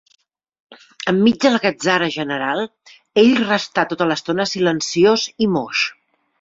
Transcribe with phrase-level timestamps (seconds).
[1.11, 2.63] Enmig de la gatzara general,
[3.25, 5.89] ell restà tota l'estona silenciós i moix.